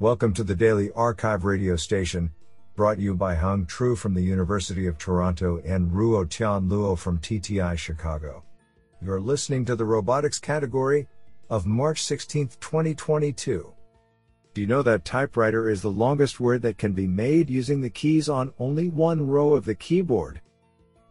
[0.00, 2.32] Welcome to the Daily Archive radio station,
[2.74, 7.20] brought you by Hung Tru from the University of Toronto and Ruo Tian Luo from
[7.20, 8.42] TTI Chicago.
[9.00, 11.06] You're listening to the robotics category
[11.48, 13.72] of March 16, 2022.
[14.52, 17.88] Do you know that typewriter is the longest word that can be made using the
[17.88, 20.40] keys on only one row of the keyboard?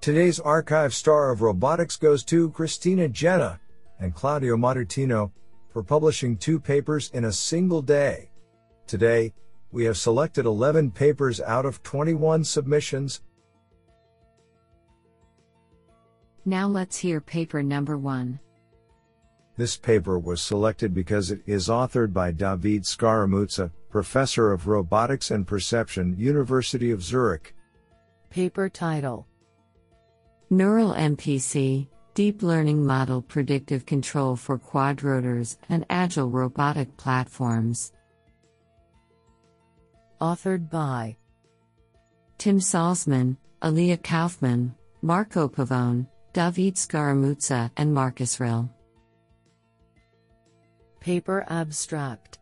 [0.01, 3.61] Today's archive star of robotics goes to Christina Jenna
[4.01, 5.31] and Claudio Martino
[5.71, 8.29] for publishing two papers in a single day.
[8.93, 9.33] Today,
[9.71, 13.21] we have selected 11 papers out of 21 submissions.
[16.45, 18.39] Now let's hear paper number one.
[19.57, 25.47] This paper was selected because it is authored by David Scaramuzza, Professor of Robotics and
[25.47, 27.55] Perception, University of Zurich.
[28.29, 29.25] Paper title
[30.51, 37.91] Neural MPC Deep Learning Model Predictive Control for Quadrotors and Agile Robotic Platforms.
[40.23, 41.17] Authored by
[42.37, 48.69] Tim Salzmann, Elia Kaufmann, Marco Pavone, David Scaramuzza, and Markus Ryll.
[51.01, 52.39] Paper Abstract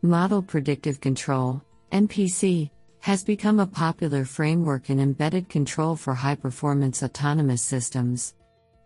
[0.00, 1.60] Model Predictive Control,
[1.92, 2.70] MPC,
[3.00, 8.36] has become a popular framework in embedded control for high performance autonomous systems.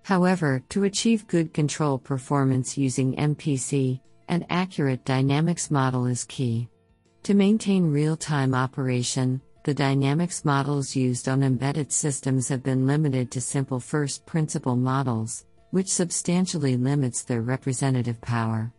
[0.02, 6.68] However, to achieve good control performance using MPC, an accurate dynamics model is key.
[7.28, 13.30] To maintain real time operation, the dynamics models used on embedded systems have been limited
[13.32, 18.72] to simple first principle models, which substantially limits their representative power.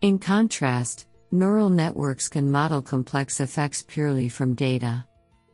[0.00, 5.04] In contrast, neural networks can model complex effects purely from data.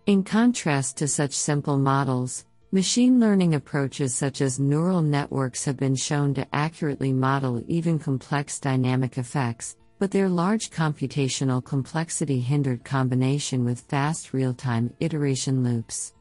[0.06, 5.96] In contrast to such simple models, machine learning approaches such as neural networks have been
[5.96, 13.64] shown to accurately model even complex dynamic effects, but their large computational complexity hindered combination
[13.64, 16.14] with fast real time iteration loops.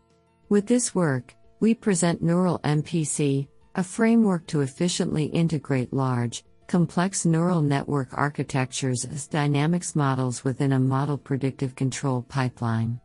[0.50, 7.62] With this work, we present Neural MPC, a framework to efficiently integrate large, complex neural
[7.62, 13.00] network architectures as dynamics models within a model predictive control pipeline.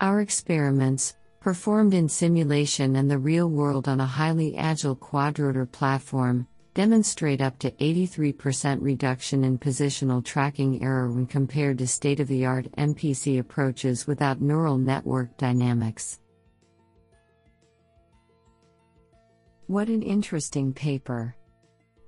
[0.00, 6.46] Our experiments, performed in simulation and the real world on a highly agile quadrotor platform,
[6.74, 12.46] demonstrate up to 83% reduction in positional tracking error when compared to state of the
[12.46, 16.20] art MPC approaches without neural network dynamics.
[19.66, 21.36] What an interesting paper!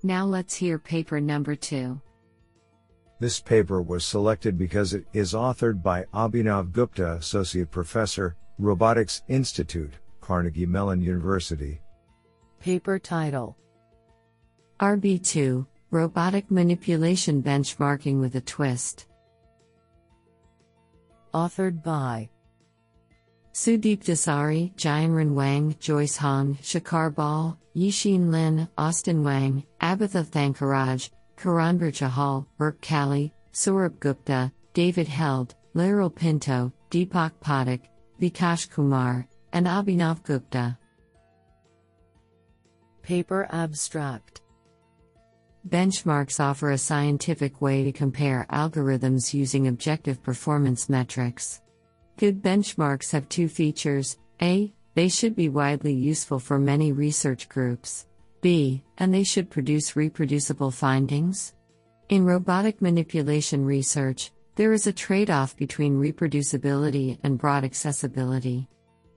[0.02, 2.00] Now let's hear paper number two.
[3.20, 9.92] This paper was selected because it is authored by Abhinav Gupta, Associate Professor, Robotics Institute,
[10.20, 11.80] Carnegie Mellon University.
[12.58, 13.56] Paper title
[14.80, 19.06] RB2 Robotic Manipulation Benchmarking with a Twist.
[21.34, 22.28] Authored by
[23.52, 31.92] Sudeep Dasari, Jianren Wang, Joyce Hong, Shikhar Bahl, Yixin Lin, Austin Wang, Abitha Thankaraj, Karanbir
[31.92, 37.80] Chahal, Berk Calli, Saurabh Gupta, David Held, Lerrel Pinto, Deepak Pathak,
[38.20, 40.78] Vikash Kumar, and Abhinav Gupta.
[43.02, 44.41] Paper Abstract
[45.68, 51.60] Benchmarks offer a scientific way to compare algorithms using objective performance metrics.
[52.16, 58.06] Good benchmarks have two features A, they should be widely useful for many research groups.
[58.40, 61.54] B, and they should produce reproducible findings.
[62.08, 68.68] In robotic manipulation research, there is a trade off between reproducibility and broad accessibility.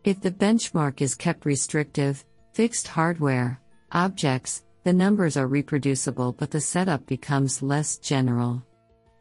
[0.03, 2.23] If the benchmark is kept restrictive,
[2.53, 3.59] fixed hardware,
[3.91, 8.63] objects, the numbers are reproducible but the setup becomes less general.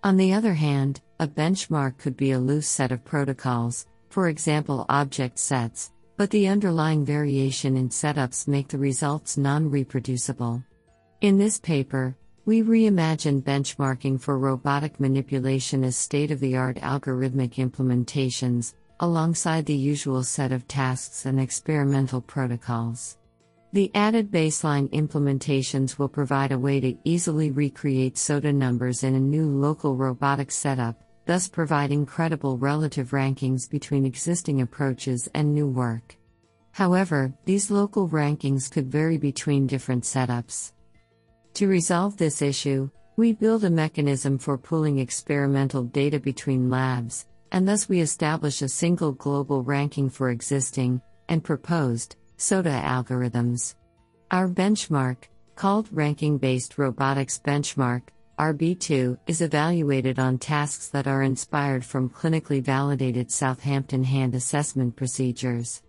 [0.05, 4.85] On the other hand, a benchmark could be a loose set of protocols, for example
[4.91, 10.63] object sets, but the underlying variation in setups make the results non-reproducible.
[11.23, 12.15] In this paper,
[12.45, 20.69] we reimagine benchmarking for robotic manipulation as state-of-the-art algorithmic implementations, alongside the usual set of
[20.69, 23.17] tasks and experimental protocols.
[23.75, 29.19] The added baseline implementations will provide a way to easily recreate SOTA numbers in a
[29.19, 36.17] new local robotic setup, thus providing credible relative rankings between existing approaches and new work.
[36.71, 40.71] However, these local rankings could vary between different setups.
[41.55, 47.67] To resolve this issue, we build a mechanism for pooling experimental data between labs, and
[47.67, 53.75] thus we establish a single global ranking for existing and proposed SOTA algorithms.
[54.31, 58.03] Our benchmark, called Ranking Based Robotics Benchmark,
[58.39, 65.83] RB2 is evaluated on tasks that are inspired from clinically validated Southampton hand assessment procedures.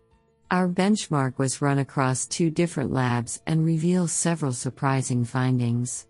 [0.52, 6.06] Our benchmark was run across two different labs and reveals several surprising findings.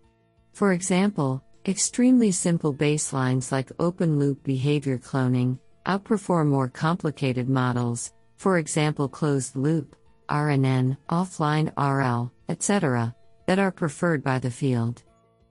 [0.52, 8.58] For example, extremely simple baselines like open loop behavior cloning outperform more complicated models, for
[8.58, 9.96] example, closed loop,
[10.28, 13.14] RNN, offline RL, etc.,
[13.46, 15.02] that are preferred by the field.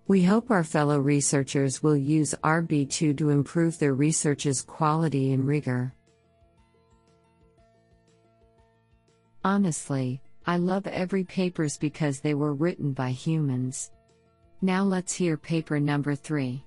[0.08, 5.94] We hope our fellow researchers will use RB2 to improve their research's quality and rigor.
[9.44, 13.92] Honestly, I love every papers because they were written by humans.
[14.62, 16.64] Now let's hear paper number 3.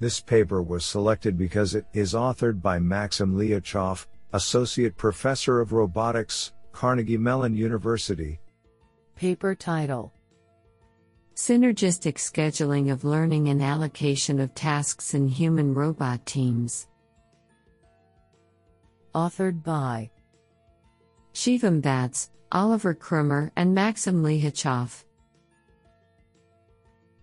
[0.00, 6.52] This paper was selected because it is authored by Maxim Likhachev, Associate Professor of Robotics,
[6.74, 8.40] Carnegie Mellon University.
[9.14, 10.12] Paper title
[11.36, 16.88] Synergistic scheduling of learning and allocation of tasks in human robot teams.
[19.14, 20.10] Authored by
[21.32, 25.04] Shivam Vats, Oliver Kroemer, and Maxim Likhachev.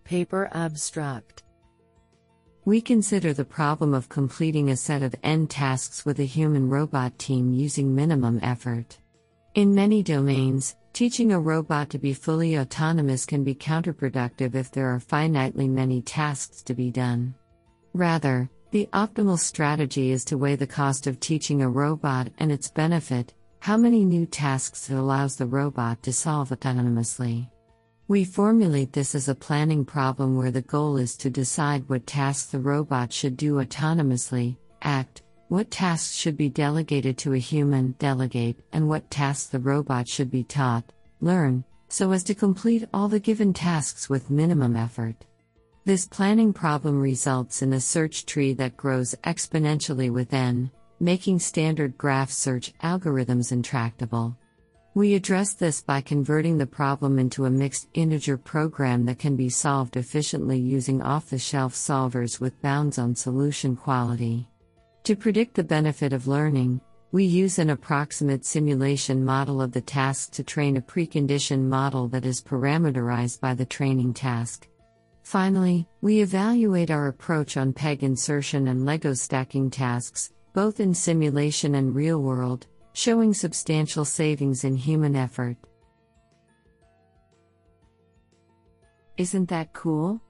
[0.05, 1.43] Paper abstract
[2.63, 7.19] We consider the problem of completing a set of n tasks with a human robot
[7.19, 8.97] team using minimum effort.
[9.55, 14.93] In many domains, Teaching a robot to be fully autonomous can be counterproductive if there
[14.93, 17.33] are finitely many tasks to be done.
[17.93, 22.69] Rather, the optimal strategy is to weigh the cost of teaching a robot and its
[22.69, 27.49] benefit, how many new tasks it allows the robot to solve autonomously.
[28.09, 32.51] We formulate this as a planning problem where the goal is to decide what tasks
[32.51, 35.21] the robot should do autonomously, act,
[35.51, 40.31] what tasks should be delegated to a human delegate, and what tasks the robot should
[40.31, 45.25] be taught, learn, so as to complete all the given tasks with minimum effort.
[45.83, 50.71] This planning problem results in a search tree that grows exponentially with n,
[51.01, 54.37] making standard graph search algorithms intractable.
[54.93, 59.49] We address this by converting the problem into a mixed integer program that can be
[59.49, 64.47] solved efficiently using off the shelf solvers with bounds on solution quality.
[65.05, 66.79] To predict the benefit of learning,
[67.11, 72.23] we use an approximate simulation model of the task to train a preconditioned model that
[72.23, 74.67] is parameterized by the training task.
[75.23, 81.75] Finally, we evaluate our approach on peg insertion and Lego stacking tasks, both in simulation
[81.75, 85.57] and real world, showing substantial savings in human effort.
[89.17, 90.21] Isn't that cool?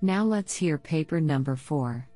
[0.00, 2.08] Now let's hear paper number 4.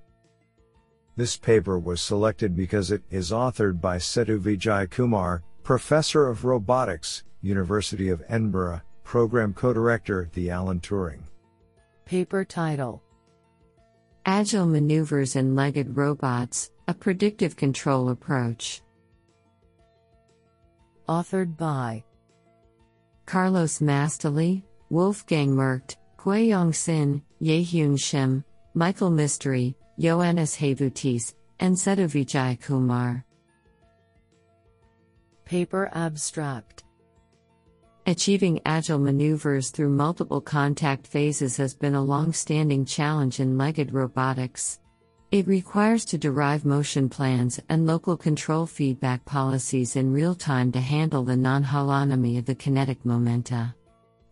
[1.15, 8.09] This paper was selected because it is authored by Sethu Vijayakumar, Professor of Robotics, University
[8.09, 11.21] of Edinburgh, Program Co-Director, the Alan Turing.
[12.07, 13.03] Paper title
[14.25, 18.81] Agile Maneuvers in Legged Robots, a Predictive Control Approach.
[21.09, 22.05] Authored by
[23.27, 28.45] Carlos Mastalli, Wolfgang Merkt, Guiyang Xin, Jaehyun Shim,
[28.75, 33.25] Michael Mistry, Ioannis Havoutis, and Sethu Vijayakumar.
[35.45, 36.85] Paper abstract
[38.07, 43.93] Achieving agile maneuvers through multiple contact phases has been a long standing challenge in legged
[43.93, 44.81] robotics.
[45.31, 50.81] It requires to derive motion plans and local control feedback policies in real time to
[50.81, 53.75] handle the non holonomy of the kinetic momenta.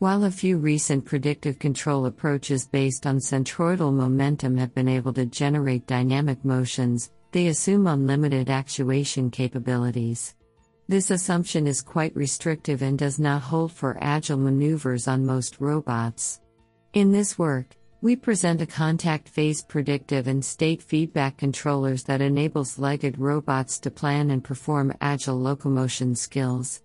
[0.01, 5.27] While a few recent predictive control approaches based on centroidal momentum have been able to
[5.27, 10.35] generate dynamic motions, they assume unlimited actuation capabilities.
[10.89, 16.41] This assumption is quite restrictive and does not hold for agile maneuvers on most robots.
[16.95, 22.79] In this work, we present a contact phase predictive and state feedback controllers that enables
[22.79, 26.81] legged robots to plan and perform agile locomotion skills.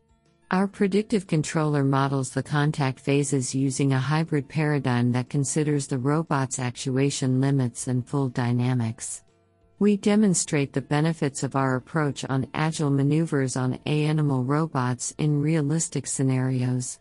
[0.51, 6.59] Our predictive controller models the contact phases using a hybrid paradigm that considers the robot's
[6.59, 9.23] actuation limits and full dynamics.
[9.79, 16.05] We demonstrate the benefits of our approach on agile maneuvers on ANYmal robots in realistic
[16.05, 16.99] scenarios.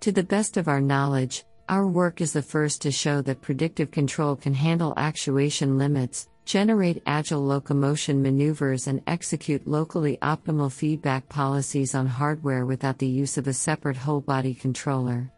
[0.00, 3.92] To the best of our knowledge, our work is the first to show that predictive
[3.92, 11.94] control can handle actuation limits, generate agile locomotion maneuvers, and execute locally optimal feedback policies
[11.94, 15.30] on hardware without the use of a separate whole body controller.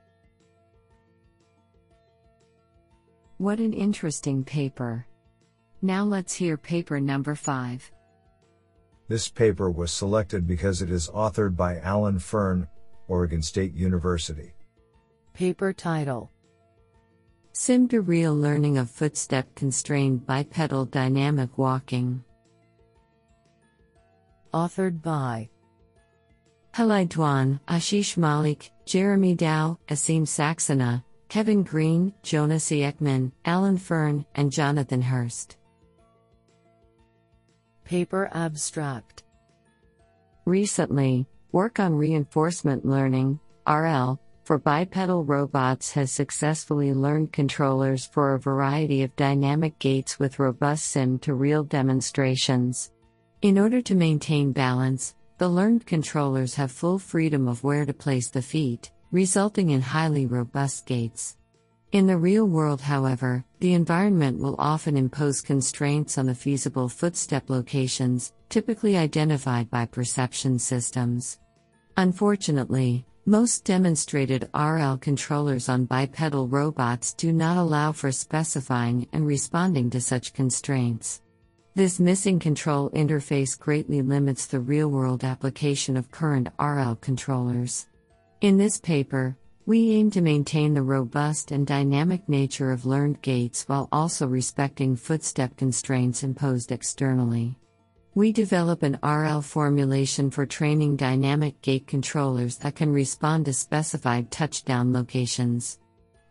[3.38, 5.06] What an interesting paper!
[5.82, 7.90] Now let's hear paper number 5.
[9.09, 12.68] This paper was selected because it is authored by Alan Fern,
[13.09, 14.54] Oregon State University.
[15.35, 16.30] Paper title
[17.54, 22.25] Sim to Real Learning of Footstep Constrained Bipedal Dynamic Walking.
[24.54, 25.50] Authored by
[26.75, 34.50] Helei Duan, Ashish Malik, Jeremy Dao, Aseem Saxena, Kevin Green, Jonah Siekmann, Alan Fern, and
[34.50, 35.59] Jonathan Hurst.
[37.85, 39.25] Paper Abstract
[40.47, 44.18] Recently, work on reinforcement learning, RL,
[44.52, 50.85] for bipedal robots has successfully learned controllers for a variety of dynamic gaits with robust
[50.85, 52.92] sim to real demonstrations.
[53.40, 58.28] In order to maintain balance, the learned controllers have full freedom of where to place
[58.28, 61.38] the feet, resulting in highly robust gaits.
[61.92, 67.49] In the real world, however, the environment will often impose constraints on the feasible footstep
[67.49, 71.38] locations, typically identified by perception systems.
[71.97, 79.88] Unfortunately, most demonstrated RL controllers on bipedal robots do not allow for specifying and responding
[79.91, 81.23] to such constraints.
[81.76, 87.87] This missing control interface greatly limits the real world application of current RL controllers.
[88.41, 89.37] In this paper,
[89.67, 94.97] we aim to maintain the robust and dynamic nature of learned gaits while also respecting
[94.97, 97.57] footstep constraints imposed externally.
[98.14, 104.31] We develop an RL formulation for training dynamic gait controllers that can respond to specified
[104.31, 105.78] touchdown locations.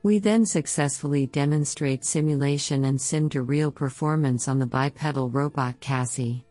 [0.04, 6.46] We then successfully demonstrate simulation and sim to real performance on the bipedal robot Cassie.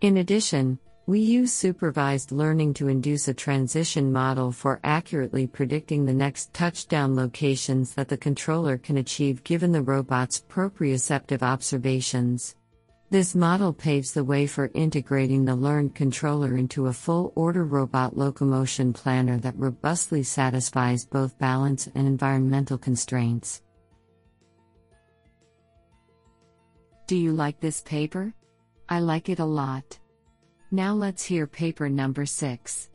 [0.00, 6.12] In addition, we use supervised learning to induce a transition model for accurately predicting the
[6.12, 12.56] next touchdown locations that the controller can achieve given the robot's proprioceptive observations.
[13.12, 18.16] This model paves the way for integrating the learned controller into a full order robot
[18.16, 23.60] locomotion planner that robustly satisfies both balance and environmental constraints.
[27.06, 28.32] Do you like this paper?
[28.88, 29.98] I like it a lot.
[30.70, 32.88] Now let's hear paper number 6.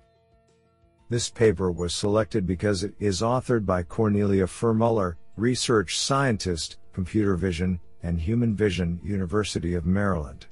[1.09, 7.79] This paper was selected because it is authored by Cornelia Fermuller, research scientist, computer vision,
[8.03, 10.45] and Human Vision, University of Maryland.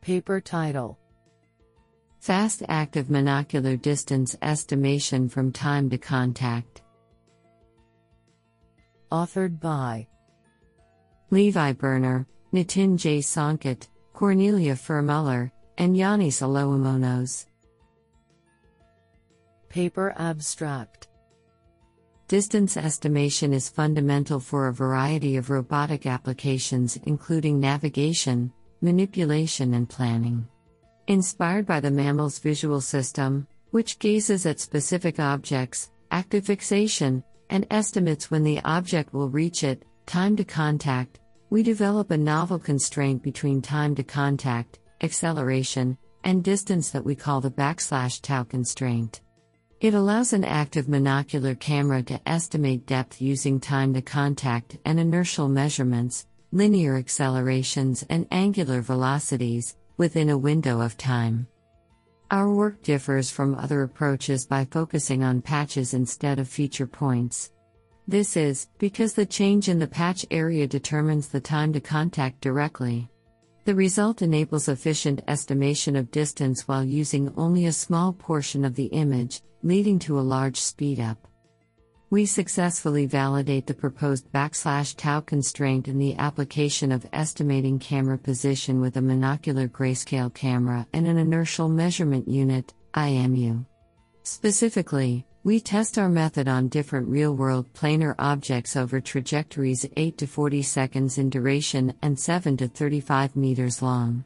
[0.00, 0.98] Paper title
[2.20, 6.82] Fast Active Monocular Distance Estimation from Time to Contact.
[9.10, 10.06] Authored by
[11.30, 13.18] Levi Burner, Nitin J.
[13.18, 17.46] Sanket, Cornelia Fermuller, and Yiannis Aloimonos.
[19.68, 21.08] Paper Abstract
[22.28, 30.46] Distance estimation is fundamental for a variety of robotic applications, including navigation, manipulation, and planning.
[31.08, 38.30] Inspired by the mammal's visual system, which gazes at specific objects, active fixation, and estimates
[38.30, 43.60] when the object will reach it, time to contact, we develop a novel constraint between
[43.60, 49.20] time to contact, acceleration, and distance that we call the backslash tau constraint.
[49.82, 55.48] It allows an active monocular camera to estimate depth using time to contact and inertial
[55.48, 61.48] measurements, linear accelerations, and angular velocities within a window of time.
[62.30, 67.50] Our work differs from other approaches by focusing on patches instead of feature points.
[68.06, 73.10] This is because the change in the patch area determines the time to contact directly.
[73.64, 78.86] The result enables efficient estimation of distance while using only a small portion of the
[78.86, 81.16] image, leading to a large speedup.
[82.10, 88.80] We successfully validate the proposed backslash tau constraint in the application of estimating camera position
[88.82, 93.64] with a monocular grayscale camera and an inertial measurement unit, IMU.
[94.24, 100.26] Specifically, we test our method on different real world planar objects over trajectories 8 to
[100.26, 104.24] 40 seconds in duration and 7 to 35 meters long.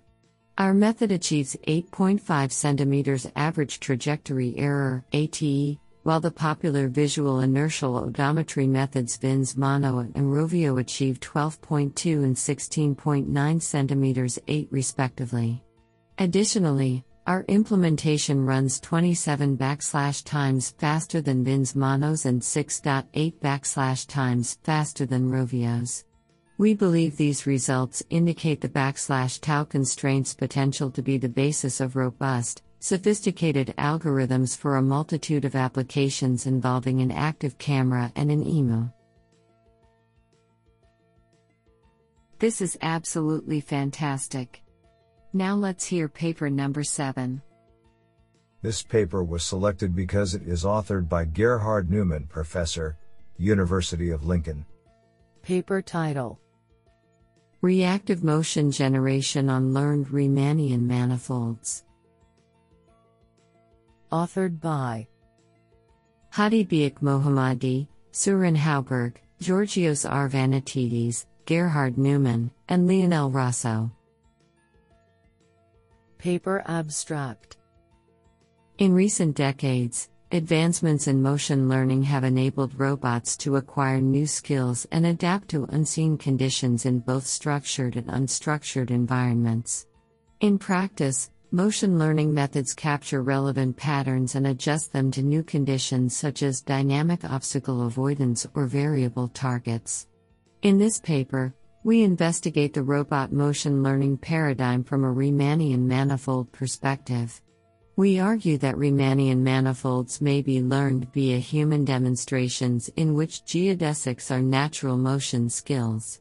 [0.59, 8.67] Our method achieves 8.5 cm average trajectory error ATE, while the popular visual inertial odometry
[8.67, 15.63] methods VINS Mono and Rovio achieve 12.2 and 16.9 cm 8 respectively.
[16.17, 24.57] Additionally, our implementation runs 27 backslash times faster than VINS Monos and 6.8 backslash times
[24.63, 26.06] faster than Rovios.
[26.59, 31.97] We believe these results indicate the backslash tau constraints potential to be the basis of
[31.97, 38.89] robust, sophisticated algorithms for a multitude of applications involving an active camera and an EMU.
[42.39, 44.63] This is absolutely fantastic.
[45.35, 47.43] Now let's hear paper number 7.
[48.63, 52.97] This paper was selected because it is authored by Gerhard Neumann, Professor,
[53.37, 54.65] University of Lincoln.
[55.43, 56.41] Paper title
[57.63, 61.85] Reactive Motion Generation on Learned Riemannian Manifolds.
[64.13, 65.07] Authored by
[66.33, 70.29] Hadi Biak Mohammadi, Søren Hauberg, Georgios R.
[70.29, 73.91] Arvanitidis, Gerhard Neumann, and Leonel Rozo.
[76.19, 77.57] Paper abstract
[78.77, 85.07] In recent decades, advancements in motion learning have enabled robots to acquire new skills and
[85.07, 89.87] adapt to unseen conditions in both structured and unstructured environments.
[90.41, 96.43] In practice, motion learning methods capture relevant patterns and adjust them to new conditions such
[96.43, 100.07] as dynamic obstacle avoidance or variable targets.
[100.63, 107.41] In this paper, we investigate the robot motion learning paradigm from a Riemannian manifold perspective.
[107.99, 114.43] We argue that Riemannian manifolds may be learned via human demonstrations in which geodesics are
[114.43, 116.21] natural motion skills.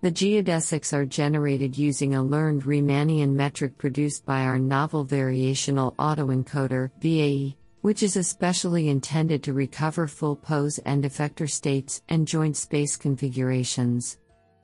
[0.00, 6.90] The geodesics are generated using a learned Riemannian metric produced by our novel variational autoencoder,
[7.00, 12.96] VAE, which is especially intended to recover full pose and effector states and joint space
[12.96, 14.18] configurations.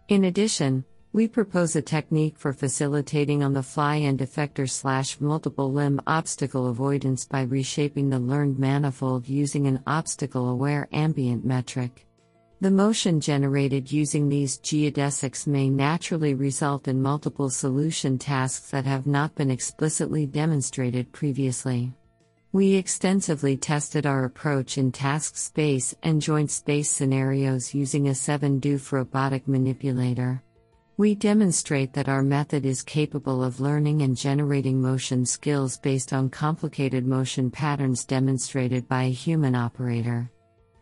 [0.08, 5.72] In addition, we propose a technique for facilitating on the fly end effector slash multiple
[5.72, 12.06] limb obstacle avoidance by reshaping the learned manifold using an obstacle aware ambient metric.
[12.60, 19.06] The motion generated using these geodesics may naturally result in multiple solution tasks that have
[19.06, 21.92] not been explicitly demonstrated previously.
[22.50, 28.58] We extensively tested our approach in task space and joint space scenarios using a 7
[28.58, 30.42] DOOF robotic manipulator.
[30.98, 36.28] We demonstrate that our method is capable of learning and generating motion skills based on
[36.28, 40.28] complicated motion patterns demonstrated by a human operator.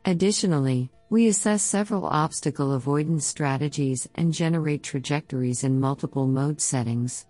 [0.07, 7.27] Additionally, we assess several obstacle avoidance strategies and generate trajectories in multiple mode settings.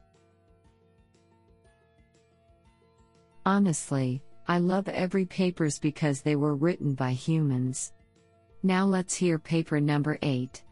[3.45, 7.93] Honestly, I love every papers because they were written by humans.
[8.63, 10.63] Now let's hear paper number 8.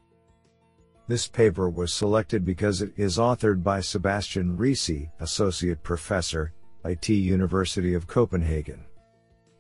[1.07, 7.93] This paper was selected because it is authored by Sebastian Risi, Associate Professor, IT University
[7.93, 8.85] of Copenhagen.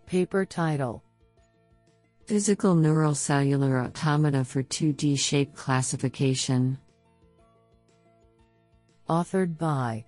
[0.07, 1.03] Paper title
[2.27, 6.79] Physical Neural Cellular Automata for 2D Shape Classification.
[9.11, 10.07] Authored by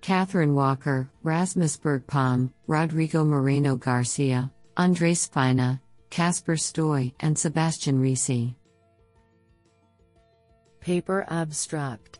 [0.00, 8.56] Catherine Walker, Rasmus Berg Palm, Rodrigo Moreno Garcia, Andres Spina, Kasper Stoy, and Sebastian Risi.
[10.88, 12.18] Paper abstract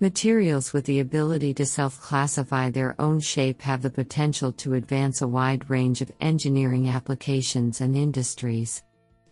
[0.00, 5.22] Materials with the ability to self classify their own shape have the potential to advance
[5.22, 8.82] a wide range of engineering applications and industries.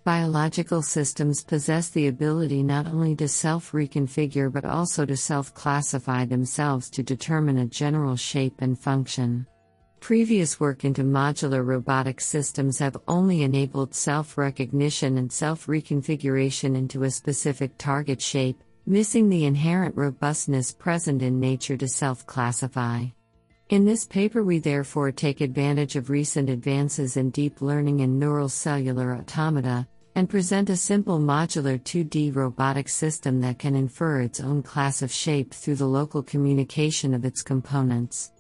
[0.05, 6.25] Biological systems possess the ability not only to self reconfigure but also to self classify
[6.25, 9.45] themselves to determine a general shape and function.
[10.05, 17.05] Previous work into modular robotic systems have only enabled self recognition and self reconfiguration into
[17.05, 23.07] a specific target shape, missing the inherent robustness present in nature to self classify.
[23.71, 28.51] In this paper, we therefore take advantage of recent advances in deep learning and neural
[28.51, 34.63] cellular automata, and present a simple modular 2D robotic system that can infer its own
[34.63, 38.33] class of shape through the local communication of its components.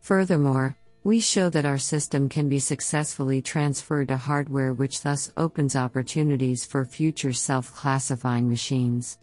[0.00, 5.74] Furthermore, we show that our system can be successfully transferred to hardware, which thus opens
[5.74, 9.18] opportunities for future self classifying machines.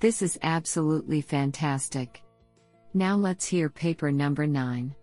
[0.00, 2.22] This is absolutely fantastic.
[2.92, 4.94] Now let's hear paper number 9.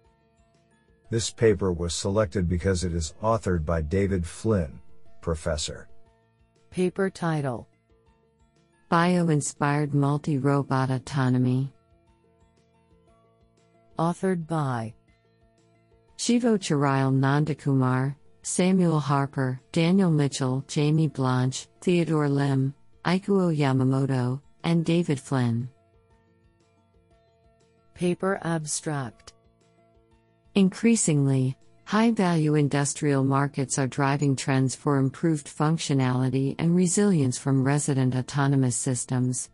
[1.09, 4.79] This paper was selected because it is authored by David Flynn,
[5.21, 5.89] Professor.
[6.69, 7.67] Paper title
[8.89, 11.73] Bio inspired multi robot autonomy.
[14.01, 14.95] Authored by
[16.17, 22.73] Shivoh Chirayil Nandakumar, Samuel Harper, Daniel Mitchell, Jamie Blanche, Theodore Lim,
[23.05, 25.69] Ikuo Yamamoto, and David Flynn.
[27.93, 29.33] Paper abstract
[30.55, 38.15] Increasingly, high value industrial markets are driving trends for improved functionality and resilience from resident
[38.15, 39.51] autonomous systems.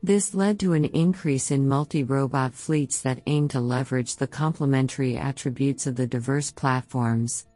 [0.00, 5.16] This led to an increase in multi robot fleets that aim to leverage the complementary
[5.16, 7.46] attributes of the diverse platforms.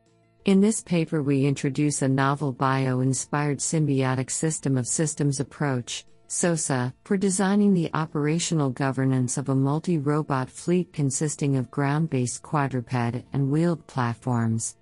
[0.44, 6.92] In this paper, we introduce a novel bio inspired symbiotic system of systems approach, SOSA,
[7.04, 12.92] for designing the operational governance of a multi robot fleet consisting of ground based quadruped
[13.32, 14.76] and wheeled platforms.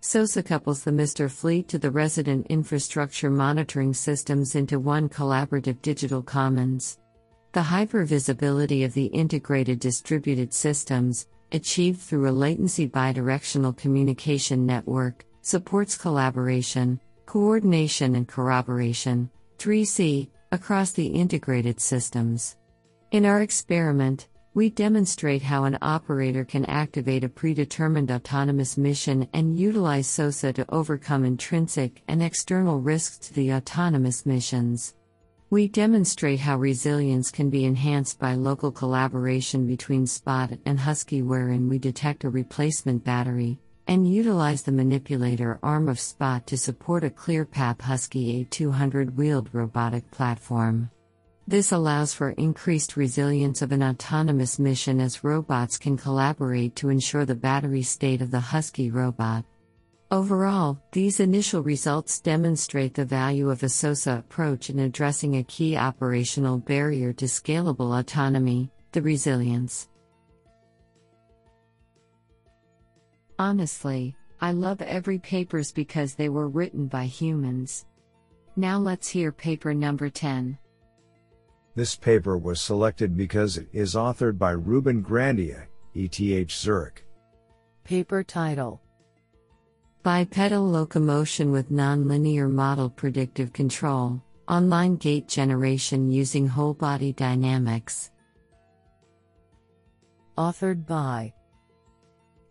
[0.00, 1.30] SOSA couples the Mr.
[1.30, 6.98] Fleet to the resident infrastructure monitoring systems into one collaborative digital commons.
[7.52, 15.98] The hypervisibility of the integrated distributed systems, achieved through a latency bidirectional communication network, supports
[15.98, 22.56] collaboration, coordination, and corroboration 3C across the integrated systems.
[23.10, 29.58] In our experiment, we demonstrate how an operator can activate a predetermined autonomous mission and
[29.58, 34.94] utilize SOSA to overcome intrinsic and external risks to the autonomous missions.
[35.52, 41.68] We demonstrate how resilience can be enhanced by local collaboration between Spot and Husky, wherein
[41.68, 47.10] we detect a replacement battery and utilize the manipulator arm of Spot to support a
[47.10, 50.90] ClearPath Husky A200 wheeled robotic platform.
[51.46, 57.26] This allows for increased resilience of an autonomous mission as robots can collaborate to ensure
[57.26, 59.44] the battery state of the Husky robot.
[60.12, 65.74] Overall, these initial results demonstrate the value of a SOSA approach in addressing a key
[65.74, 69.88] operational barrier to scalable autonomy the resilience.
[73.38, 77.86] Honestly, I love every papers because they were written by humans.
[78.54, 80.58] Now let's hear paper number 10.
[81.74, 87.02] This paper was selected because it is authored by Ruben Grandia, ETH Zurich.
[87.84, 88.81] Paper title
[90.02, 98.10] Bipedal locomotion with nonlinear model predictive control, online gait generation using whole body dynamics.
[100.36, 101.32] Authored by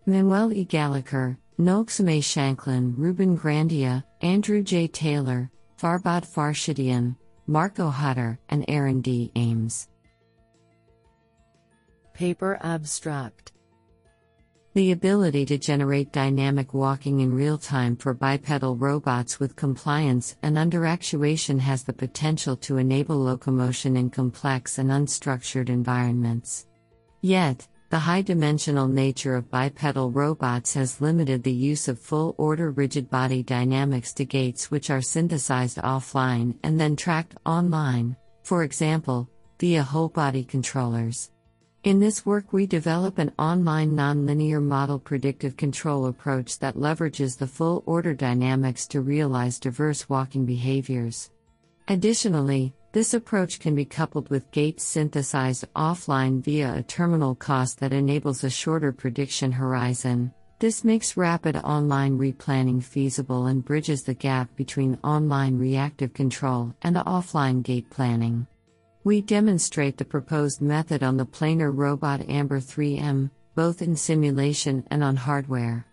[0.05, 0.65] Manuel E.
[0.65, 4.87] Galliker, Noel Csomay-Shanklin, Ruben Grandia, Andrew J.
[4.87, 9.29] Taylor, Farbod Farshidian, Marco Hutter, and Aaron D.
[9.35, 9.89] Ames.
[12.13, 13.51] Paper Abstract
[14.73, 20.57] The ability to generate dynamic walking in real time for bipedal robots with compliance and
[20.57, 26.67] under actuation has the potential to enable locomotion in complex and unstructured environments.
[27.19, 32.71] Yet, the high dimensional nature of bipedal robots has limited the use of full order
[32.71, 39.29] rigid body dynamics to gaits which are synthesized offline and then tracked online, for example,
[39.59, 41.30] via whole body controllers.
[41.83, 47.47] In this work, we develop an online nonlinear model predictive control approach that leverages the
[47.47, 51.31] full order dynamics to realize diverse walking behaviors.
[51.87, 57.93] Additionally, this approach can be coupled with gaits synthesized offline via a terminal cost that
[57.93, 60.31] enables a shorter prediction horizon.
[60.59, 66.95] This makes rapid online replanning feasible and bridges the gap between online reactive control and
[66.97, 68.45] offline gait planning.
[69.03, 75.03] We demonstrate the proposed method on the planar robot Amber 3M, both in simulation and
[75.03, 75.87] on hardware.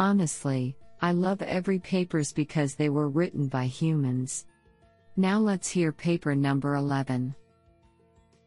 [0.00, 4.46] Honestly, I love every papers because they were written by humans.
[5.16, 7.34] Now let's hear paper number 11.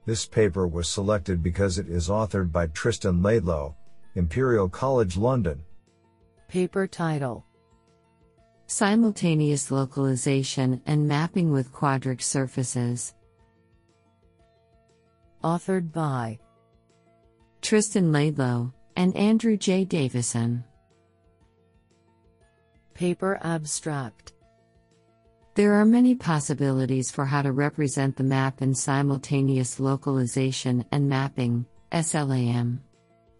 [0.05, 3.73] This paper was selected because it is authored by Tristan Laidlow,
[4.15, 5.63] Imperial College London.
[6.49, 7.45] Paper title
[8.67, 13.13] Simultaneous localization and mapping with quadric surfaces.
[15.43, 16.39] Authored by
[17.61, 19.85] Tristan Laidlow and Andrew J.
[19.85, 20.63] Davison.
[22.95, 24.33] Paper Abstract
[25.53, 31.67] There are many possibilities for how to represent the map in simultaneous localization and mapping,
[31.91, 32.84] SLAM.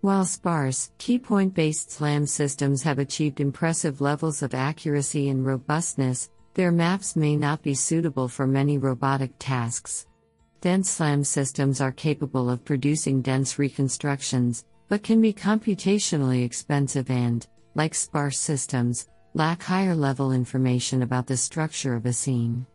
[0.06, 6.30] While sparse, key point based SLAM systems have achieved impressive levels of accuracy and robustness,
[6.54, 10.06] their maps may not be suitable for many robotic tasks.
[10.62, 17.48] Dense SLAM systems are capable of producing dense reconstructions, but can be computationally expensive and,
[17.74, 22.68] like sparse systems, lack higher level information about the structure of a scene.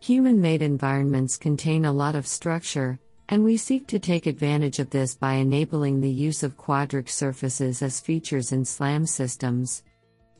[0.00, 2.98] Human made environments contain a lot of structure,
[3.30, 7.80] and we seek to take advantage of this by enabling the use of quadric surfaces
[7.80, 9.84] as features in SLAM systems.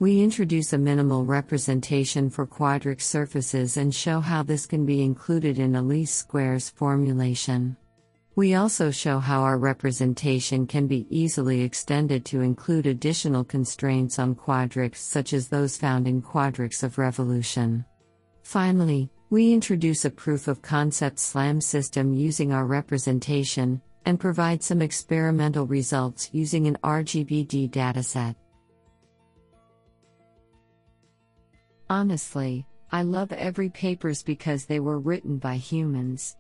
[0.00, 5.61] We introduce a minimal representation for quadric surfaces and show how this can be included
[5.61, 7.76] in a least squares formulation.
[8.35, 14.35] We also show how our representation can be easily extended to include additional constraints on
[14.35, 17.85] quadrics such as those found in quadrics of revolution.
[18.42, 24.83] Finally, we introduce a proof of concept SLAM system using our representation, and provide some
[24.83, 28.35] experimental results using an RGBD dataset.
[31.88, 36.37] Honestly, I love every papers because they were written by humans.